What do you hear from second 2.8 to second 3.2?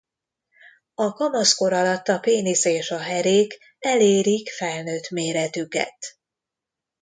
a